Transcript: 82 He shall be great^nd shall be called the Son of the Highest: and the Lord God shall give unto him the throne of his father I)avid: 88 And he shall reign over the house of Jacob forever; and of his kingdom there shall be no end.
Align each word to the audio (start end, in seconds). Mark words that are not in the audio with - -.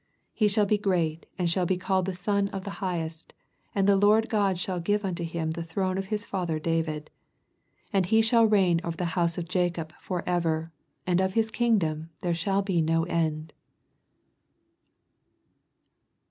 82 0.35 0.43
He 0.43 0.47
shall 0.47 0.65
be 0.65 0.77
great^nd 0.79 1.47
shall 1.47 1.65
be 1.67 1.77
called 1.77 2.05
the 2.07 2.15
Son 2.15 2.47
of 2.47 2.63
the 2.63 2.79
Highest: 2.83 3.33
and 3.75 3.85
the 3.85 3.95
Lord 3.95 4.29
God 4.29 4.57
shall 4.57 4.79
give 4.79 5.05
unto 5.05 5.23
him 5.23 5.51
the 5.51 5.61
throne 5.63 5.95
of 5.95 6.07
his 6.07 6.25
father 6.25 6.59
I)avid: 6.59 6.85
88 6.87 7.09
And 7.93 8.05
he 8.07 8.23
shall 8.23 8.47
reign 8.47 8.81
over 8.83 8.97
the 8.97 9.05
house 9.13 9.37
of 9.37 9.47
Jacob 9.47 9.93
forever; 10.01 10.71
and 11.05 11.21
of 11.21 11.33
his 11.33 11.51
kingdom 11.51 12.09
there 12.21 12.33
shall 12.33 12.63
be 12.63 12.81
no 12.81 13.03
end. 13.03 13.53